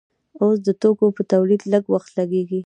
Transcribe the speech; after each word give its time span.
اوس 0.41 0.57
د 0.67 0.69
توکو 0.81 1.05
په 1.17 1.21
تولید 1.31 1.61
لږ 1.71 1.83
وخت 1.93 2.09
لګیږي. 2.19 2.59